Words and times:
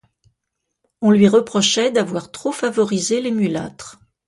On 1.03 1.11
lui 1.11 1.27
reprochait 1.27 1.91
d'avoir 1.91 2.31
trop 2.31 2.51
favorisé 2.51 3.21
les 3.21 3.29
mulâtres. 3.29 3.99